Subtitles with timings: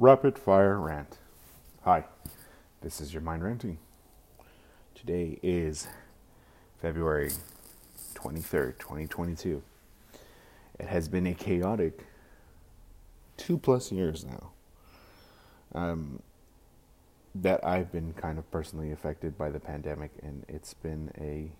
[0.00, 1.18] Rapid Fire Rant.
[1.82, 2.04] Hi,
[2.82, 3.78] this is your mind ranting.
[4.94, 5.88] Today is
[6.80, 7.32] February
[8.14, 9.60] 23rd, 2022.
[10.78, 12.06] It has been a chaotic
[13.36, 14.50] two plus years now
[15.74, 16.22] um,
[17.34, 21.50] that I've been kind of personally affected by the pandemic, and it's been a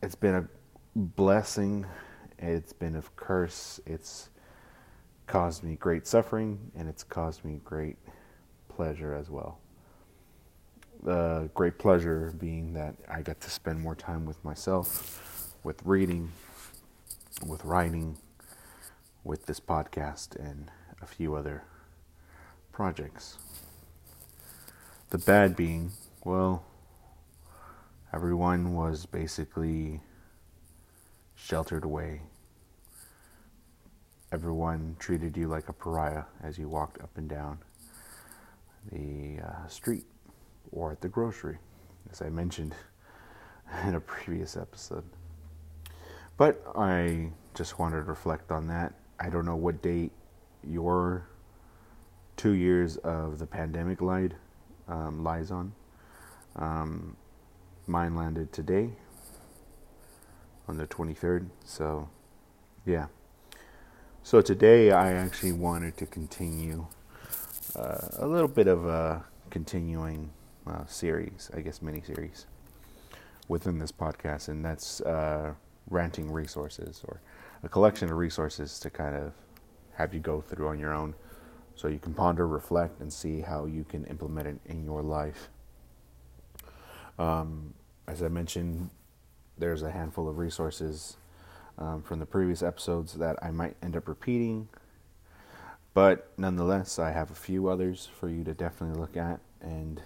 [0.00, 0.48] it's been a
[0.94, 1.86] blessing.
[2.38, 3.80] It's been a curse.
[3.84, 4.28] It's
[5.26, 7.96] caused me great suffering and it's caused me great
[8.68, 9.58] pleasure as well.
[11.02, 16.30] The great pleasure being that I got to spend more time with myself, with reading,
[17.46, 18.18] with writing,
[19.24, 20.70] with this podcast, and
[21.00, 21.64] a few other
[22.72, 23.38] projects.
[25.10, 25.92] The bad being,
[26.24, 26.64] well,
[28.12, 30.00] everyone was basically
[31.34, 32.22] sheltered away
[34.32, 37.58] everyone treated you like a pariah as you walked up and down
[38.90, 40.06] the uh, street
[40.72, 41.58] or at the grocery,
[42.10, 42.74] as I mentioned
[43.86, 45.04] in a previous episode.
[46.38, 48.94] But I just wanted to reflect on that.
[49.20, 50.12] I don't know what date
[50.66, 51.26] your
[52.38, 54.34] two years of the pandemic lied,
[54.88, 55.74] um, lies on.
[56.56, 57.16] Um,
[57.86, 58.90] mine landed today
[60.66, 62.08] on the 23rd, so
[62.86, 63.06] yeah.
[64.24, 66.86] So today I actually wanted to continue
[67.74, 70.30] uh, a little bit of a continuing
[70.64, 72.46] uh, series, I guess mini series
[73.48, 75.54] within this podcast, and that's uh,
[75.90, 77.20] ranting resources or
[77.64, 79.32] a collection of resources to kind of
[79.94, 81.14] have you go through on your own
[81.74, 85.48] so you can ponder, reflect, and see how you can implement it in your life.
[87.18, 87.74] Um,
[88.06, 88.88] as I mentioned,
[89.58, 91.16] there's a handful of resources
[91.78, 94.68] um, from the previous episodes that I might end up repeating.
[95.94, 100.00] But nonetheless, I have a few others for you to definitely look at, and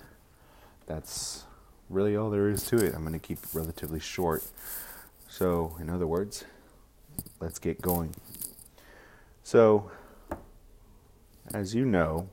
[0.86, 1.44] that's
[1.88, 2.94] really all there is to it.
[2.94, 4.44] I'm going to keep it relatively short.
[5.28, 6.44] So, in other words,
[7.40, 8.14] let's get going.
[9.44, 9.90] So,
[11.54, 12.28] as you know,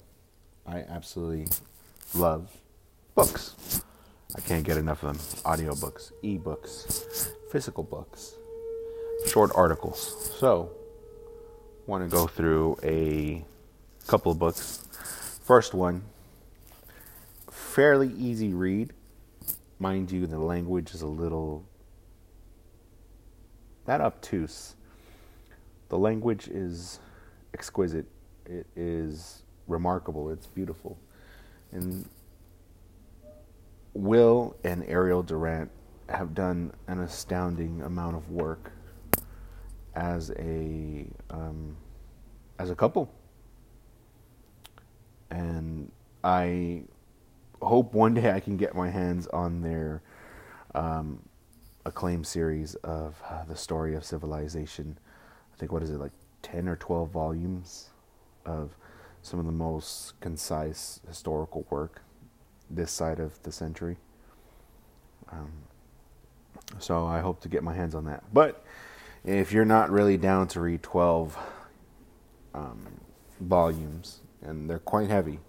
[0.66, 1.48] I absolutely
[2.16, 2.58] love
[3.14, 3.84] books.
[4.36, 5.44] I can't get enough of them.
[5.44, 8.36] Audiobooks, ebooks, physical books
[9.26, 10.34] short articles.
[10.40, 10.72] So,
[11.88, 13.44] want to go through a
[14.08, 14.88] couple of books.
[15.44, 16.04] First one,
[17.50, 18.94] fairly easy read.
[19.80, 21.66] Mind you, the language is a little
[23.88, 24.76] not obtuse.
[25.90, 27.00] The language is
[27.54, 28.06] exquisite.
[28.46, 30.30] It is remarkable.
[30.30, 30.98] It's beautiful.
[31.72, 32.08] And
[33.94, 35.70] Will and Ariel Durant
[36.10, 38.72] have done an astounding amount of work
[39.96, 41.76] as a um,
[42.60, 43.14] as a couple,
[45.30, 45.92] and
[46.24, 46.84] I
[47.62, 50.02] hope one day I can get my hands on their
[50.76, 51.20] um,
[51.86, 54.98] acclaimed series of uh, the story of civilization.
[55.54, 56.12] I think what is it like
[56.42, 57.90] ten or twelve volumes
[58.46, 58.76] of
[59.22, 62.02] some of the most concise historical work
[62.70, 63.98] this side of the century.
[65.32, 65.52] Um,
[66.80, 68.66] so I hope to get my hands on that, but
[69.26, 71.38] if you're not really down to read 12
[72.54, 73.00] um,
[73.40, 75.40] volumes, and they're quite heavy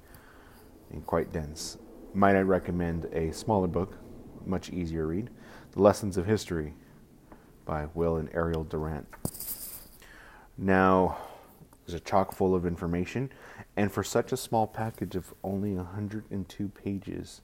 [0.93, 1.77] and quite dense,
[2.13, 3.99] might I recommend a smaller book,
[4.47, 5.31] much easier to read,
[5.73, 6.75] The Lessons of History
[7.65, 9.09] by Will and Ariel Durant.
[10.57, 11.17] Now,
[11.85, 13.31] there's a chock full of information,
[13.77, 17.41] and for such a small package of only 102 pages,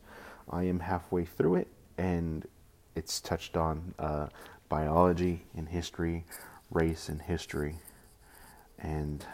[0.49, 1.69] I am halfway through it,
[1.99, 2.47] and
[2.95, 4.29] it's touched on uh,
[4.71, 6.25] biology and history,
[6.71, 7.77] race and history,
[8.79, 9.27] and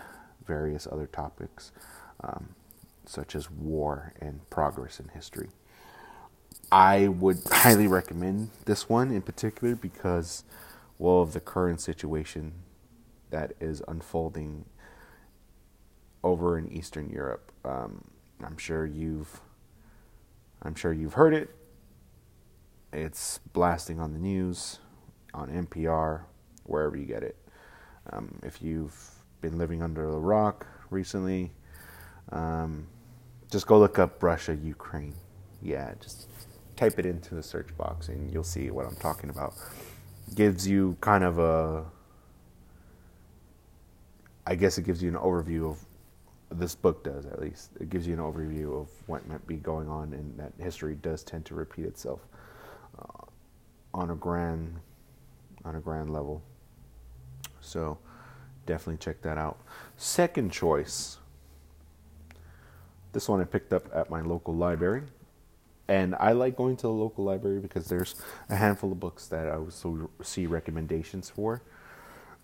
[0.44, 1.70] various other topics
[2.24, 2.48] um,
[3.04, 5.50] such as war and progress in history.
[6.72, 10.42] I would highly recommend this one in particular because,
[10.98, 12.52] well, of the current situation
[13.30, 14.64] that is unfolding
[16.24, 17.52] over in Eastern Europe.
[17.64, 18.04] Um,
[18.42, 19.40] I'm sure you've,
[20.62, 21.50] I'm sure you've heard it.
[22.92, 24.78] It's blasting on the news
[25.36, 26.22] on NPR,
[26.64, 27.36] wherever you get it.
[28.12, 28.94] Um, if you've
[29.40, 31.52] been living under a rock recently,
[32.32, 32.86] um,
[33.50, 35.14] just go look up Russia, Ukraine.
[35.62, 36.28] Yeah, just
[36.76, 39.54] type it into the search box and you'll see what I'm talking about.
[40.34, 41.84] Gives you kind of a,
[44.46, 45.78] I guess it gives you an overview of,
[46.48, 47.70] this book does at least.
[47.80, 51.24] It gives you an overview of what might be going on and that history does
[51.24, 52.20] tend to repeat itself
[52.98, 53.24] uh,
[53.92, 54.78] on a grand
[55.66, 56.42] on a grand level.
[57.60, 57.98] So,
[58.64, 59.58] definitely check that out.
[59.96, 61.18] Second choice.
[63.12, 65.02] This one I picked up at my local library.
[65.88, 68.16] And I like going to the local library because there's
[68.48, 71.62] a handful of books that I also see recommendations for,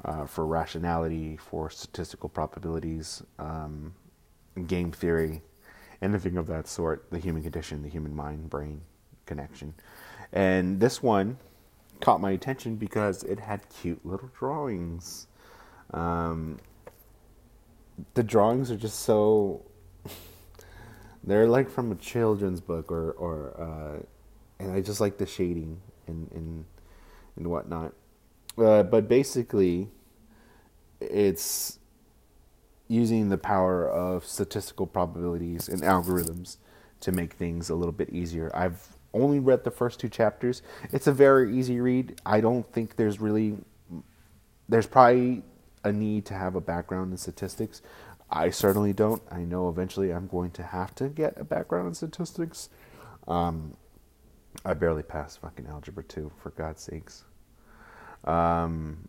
[0.05, 3.95] uh, for rationality, for statistical probabilities, um,
[4.67, 5.43] game theory,
[6.01, 8.81] anything of that sort, the human condition, the human mind brain
[9.27, 9.75] connection.
[10.33, 11.37] And this one
[12.03, 15.29] caught my attention because it had cute little drawings.
[15.95, 16.59] Um,
[18.15, 19.63] the drawings are just so
[21.25, 25.81] they're like from a children's book or or uh, and I just like the shading
[26.07, 26.65] and and
[27.37, 27.95] and whatnot.
[28.59, 29.89] Uh, but basically,
[31.01, 31.79] it's
[32.89, 36.59] using the power of statistical probabilities and algorithms
[37.01, 38.51] to make things a little bit easier.
[38.55, 40.63] I've only read the first two chapters.
[40.93, 42.21] It's a very easy read.
[42.25, 43.57] I don't think there's really
[44.69, 45.43] there's probably
[45.85, 47.83] a need to have a background in statistics.
[48.31, 49.23] I certainly don't.
[49.31, 52.71] I know eventually I'm going to have to get a background in statistics.
[53.29, 53.77] Um,
[54.65, 57.25] I barely passed fucking algebra 2, for God's sakes.
[58.25, 59.09] Um,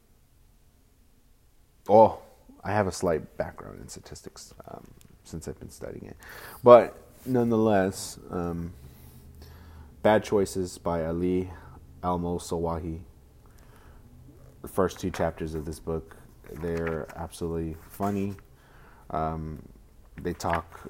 [1.87, 2.19] oh,
[2.63, 4.87] I have a slight background in statistics um,
[5.23, 6.17] since I've been studying it.
[6.63, 8.73] But nonetheless, um,
[10.03, 11.49] Bad Choices by Ali
[12.03, 12.99] Almossawi.
[14.61, 16.17] The first two chapters of this book,
[16.61, 18.35] they're absolutely funny.
[19.11, 19.61] Um,
[20.21, 20.89] they talk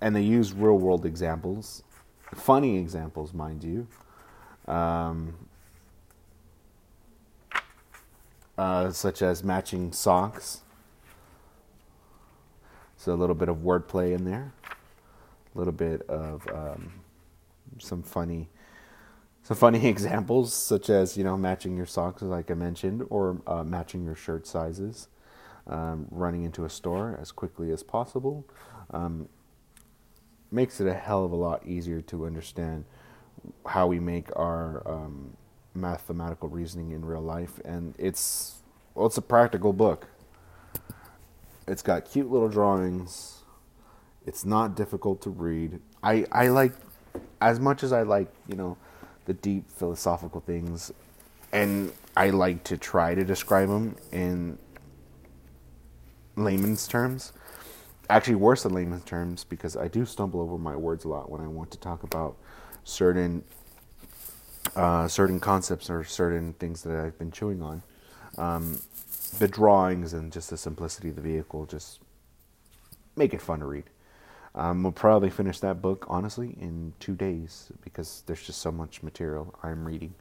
[0.00, 1.82] and they use real world examples,
[2.34, 3.86] funny examples, mind you.
[4.66, 5.34] Um,
[8.56, 10.62] uh, such as matching socks.
[12.96, 14.54] So a little bit of wordplay in there,
[15.54, 16.99] a little bit of um,
[17.78, 18.48] some funny
[19.42, 23.64] some funny examples, such as you know matching your socks, like I mentioned, or uh,
[23.64, 25.08] matching your shirt sizes,
[25.66, 28.46] um, running into a store as quickly as possible,
[28.90, 29.28] um,
[30.50, 32.84] makes it a hell of a lot easier to understand
[33.66, 35.36] how we make our um,
[35.74, 38.56] mathematical reasoning in real life, and it's
[38.94, 40.08] well, it's a practical book.
[41.66, 43.42] It's got cute little drawings.
[44.26, 45.80] It's not difficult to read.
[46.02, 46.72] I, I like
[47.40, 48.76] as much as I like, you know,
[49.26, 50.92] the deep philosophical things,
[51.52, 54.58] and I like to try to describe them in
[56.36, 57.32] layman's terms.
[58.08, 61.40] Actually, worse than layman's terms because I do stumble over my words a lot when
[61.40, 62.36] I want to talk about
[62.84, 63.44] certain
[64.76, 67.82] uh, certain concepts or certain things that I've been chewing on.
[68.38, 68.80] Um,
[69.38, 72.00] the drawings and just the simplicity of the vehicle just
[73.16, 73.84] make it fun to read.
[74.54, 79.02] Um, we'll probably finish that book, honestly, in two days because there's just so much
[79.02, 80.14] material I'm reading.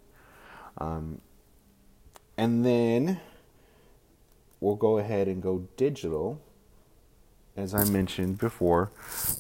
[0.78, 1.22] Um,
[2.38, 3.20] and then
[4.60, 6.42] we'll go ahead and go digital.
[7.58, 8.92] As I mentioned before,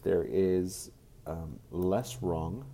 [0.03, 0.91] there is
[1.27, 2.65] um, Less Wrong,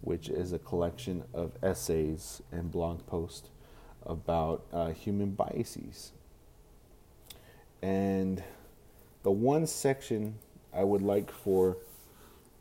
[0.00, 3.50] which is a collection of essays and blog posts
[4.06, 6.12] about uh, human biases.
[7.82, 8.42] And
[9.22, 10.36] the one section
[10.74, 11.76] I would like for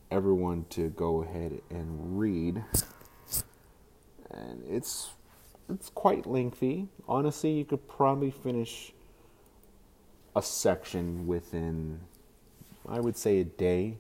[0.10, 2.64] everyone to go ahead and read.
[4.30, 5.12] And it's
[5.70, 6.90] it's quite lengthy.
[7.08, 8.92] Honestly, you could probably finish
[10.36, 12.02] a section within
[12.88, 13.98] I would say a day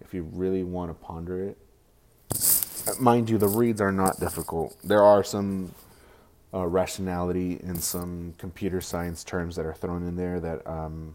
[0.00, 1.58] if you really want to ponder it.
[3.00, 4.76] Mind you, the reads are not difficult.
[4.82, 5.72] There are some
[6.54, 11.14] uh, rationality and some computer science terms that are thrown in there that um,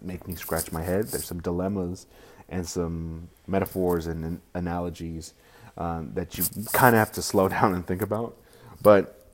[0.00, 1.08] make me scratch my head.
[1.08, 2.06] There's some dilemmas
[2.48, 5.34] and some metaphors and analogies
[5.76, 8.36] um, that you kind of have to slow down and think about.
[8.82, 9.26] But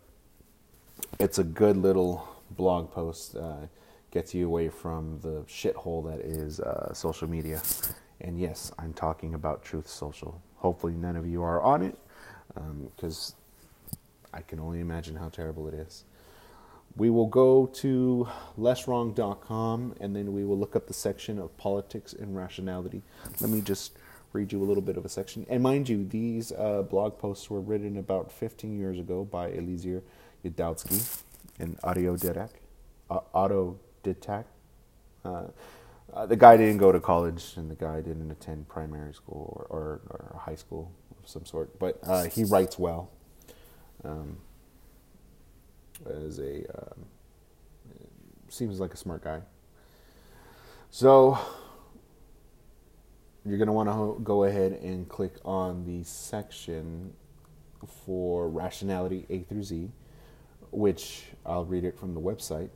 [1.18, 3.36] it's a good little blog post.
[3.36, 3.66] Uh,
[4.10, 7.62] gets you away from the shithole that is uh, social media.
[8.20, 10.40] And yes, I'm talking about Truth Social.
[10.56, 11.96] Hopefully, none of you are on it
[12.96, 13.34] because
[13.92, 13.98] um,
[14.32, 16.04] I can only imagine how terrible it is
[16.96, 18.28] we will go to
[18.58, 23.02] lesswrong.com and then we will look up the section of politics and rationality.
[23.40, 23.96] Let me just
[24.32, 25.46] read you a little bit of a section.
[25.48, 30.02] And mind you, these uh, blog posts were written about 15 years ago by Eliezer
[30.44, 31.22] Yudkowsky
[31.58, 32.50] and Audio Didac.
[33.10, 34.44] Uh, Auto Didac.
[35.24, 35.44] Uh,
[36.12, 39.78] uh, the guy didn't go to college and the guy didn't attend primary school or,
[39.78, 40.90] or, or high school
[41.22, 43.10] of some sort, but uh, he writes well.
[44.04, 44.38] Um,
[46.06, 47.04] as a um,
[48.48, 49.40] seems like a smart guy.
[50.90, 51.38] So
[53.44, 57.12] you're going to want to go ahead and click on the section
[58.04, 59.90] for rationality A through Z,
[60.70, 62.70] which I'll read it from the website.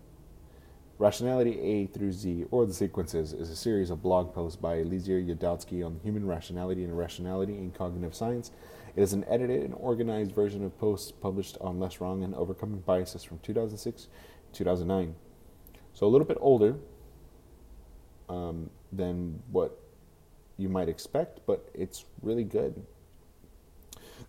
[1.02, 5.20] Rationality A through Z, or the sequences, is a series of blog posts by Eliezer
[5.20, 8.52] Yudkowsky on human rationality and irrationality in cognitive science.
[8.94, 12.84] It is an edited and organized version of posts published on Less Wrong and Overcoming
[12.86, 14.06] Biases from 2006
[14.52, 15.16] 2009.
[15.92, 16.76] So a little bit older
[18.28, 19.76] um, than what
[20.56, 22.80] you might expect, but it's really good.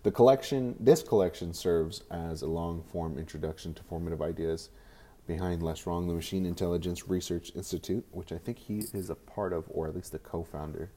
[0.01, 4.69] The collection, this collection serves as a long form introduction to formative ideas
[5.27, 9.53] behind Less Wrong, the Machine Intelligence Research Institute, which I think he is a part
[9.53, 10.91] of, or at least the co founder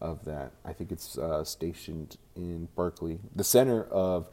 [0.00, 0.52] of that.
[0.64, 4.28] I think it's uh, stationed in Berkeley, the center of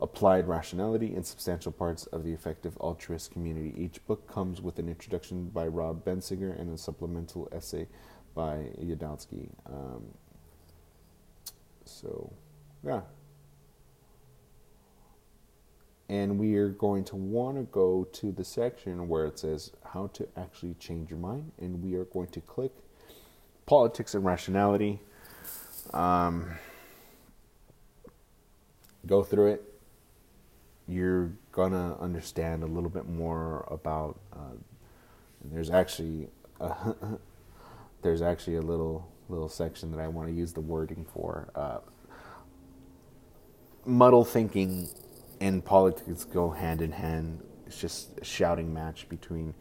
[0.00, 3.74] applied rationality and substantial parts of the effective altruist community.
[3.76, 7.86] Each book comes with an introduction by Rob Bensinger and a supplemental essay
[8.34, 9.50] by Yudkowsky.
[9.66, 10.04] Um,
[11.84, 12.32] so,
[12.82, 13.02] yeah,
[16.10, 20.08] and we are going to want to go to the section where it says how
[20.08, 22.72] to actually change your mind and we are going to click
[23.64, 24.98] politics and rationality.
[25.94, 26.50] Um,
[29.06, 29.74] go through it.
[30.88, 34.56] You're gonna understand a little bit more about uh,
[35.44, 36.26] there's actually
[36.58, 36.74] a,
[38.02, 41.78] there's actually a little little section that I want to use the wording for uh,
[43.84, 44.88] muddle thinking
[45.40, 47.42] and politics go hand in hand.
[47.66, 49.54] It's just a shouting match between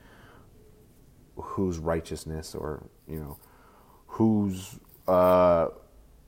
[1.35, 3.37] whose righteousness or you know
[4.07, 5.67] whose uh,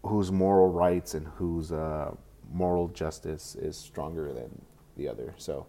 [0.03, 2.11] whose moral rights and whose uh,
[2.51, 4.61] moral justice is stronger than
[4.97, 5.33] the other.
[5.37, 5.67] So,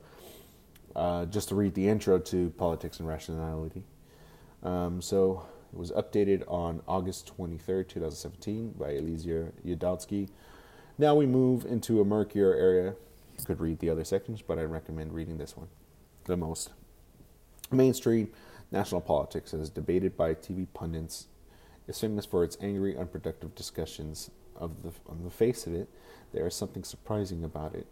[0.96, 3.84] uh, just to read the intro to Politics and Rationality.
[4.62, 10.28] Um, so, it was updated on August 23rd, 2017 by Eliezer Yudkowsky.
[10.98, 12.94] Now we move into a murkier area
[13.44, 15.68] could read the other sections, but I recommend reading this one
[16.24, 16.70] the most.
[17.70, 18.30] Mainstream
[18.70, 21.26] national politics, as debated by TV pundits,
[21.86, 24.30] is famous for its angry, unproductive discussions.
[24.54, 25.88] Of the, on the face of it,
[26.32, 27.86] there is something surprising about it.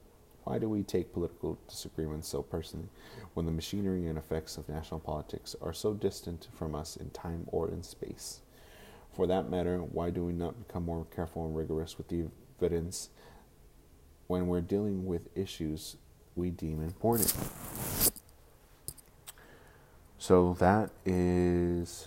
[0.45, 2.89] Why do we take political disagreements so personally
[3.35, 7.45] when the machinery and effects of national politics are so distant from us in time
[7.49, 8.43] or in space?
[9.13, 12.27] For that matter, why do we not become more careful and rigorous with the
[12.59, 13.09] evidence
[14.31, 15.97] when we're dealing with issues
[16.37, 17.35] we deem important.
[20.19, 22.07] So that is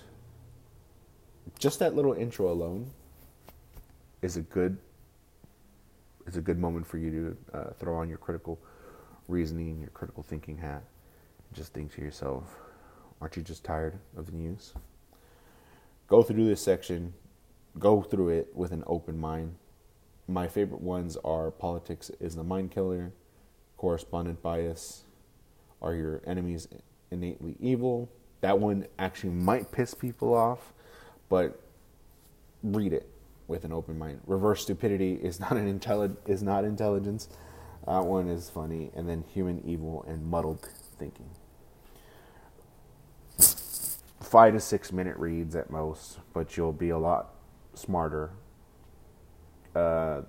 [1.60, 2.92] just that little intro alone
[4.22, 4.78] is a good
[6.26, 7.12] is a good moment for you
[7.52, 8.58] to uh, throw on your critical
[9.28, 10.84] reasoning, your critical thinking hat.
[11.52, 12.46] Just think to yourself,
[13.20, 14.74] aren't you just tired of the news?
[16.08, 17.16] Go through this section,
[17.78, 19.56] go through it with an open mind
[20.28, 23.12] my favorite ones are politics is the mind killer,
[23.78, 25.04] correspondence bias,
[25.82, 26.68] are your enemies
[27.12, 28.10] innately evil?
[28.42, 30.74] That one actually might piss people off,
[31.30, 31.60] but
[32.62, 33.10] read it
[33.48, 34.22] with an open mind.
[34.26, 37.28] Reverse stupidity is not an intelli- is not intelligence.
[37.86, 41.30] That one is funny, and then human evil and muddled thinking.
[44.22, 47.34] Five to six minute reads at most, but you'll be a lot
[47.74, 48.32] smarter
[49.76, 50.22] uh,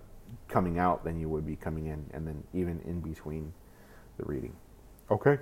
[0.48, 3.52] coming out than you would be coming in, and then even in between
[4.16, 4.54] the reading.
[5.10, 5.38] Okay.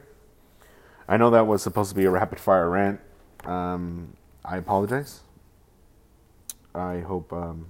[1.08, 3.00] I know that was supposed to be a rapid fire rant.
[3.44, 5.20] Um, I apologize.
[6.74, 7.66] I hope um,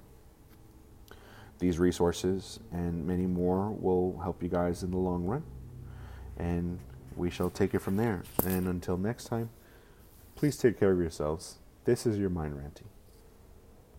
[1.59, 5.43] these resources and many more will help you guys in the long run.
[6.37, 6.79] And
[7.17, 8.23] we shall take it from there.
[8.45, 9.51] And until next time,
[10.35, 11.59] please take care of yourselves.
[11.85, 12.92] This is your mind ranting.